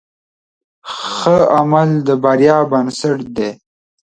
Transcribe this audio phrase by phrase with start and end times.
[1.15, 3.51] ښه عمل د بریا بنسټ دی.